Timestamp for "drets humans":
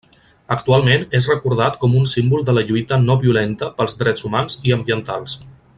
4.01-4.59